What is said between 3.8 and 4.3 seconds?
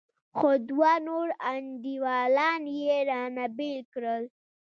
کړل.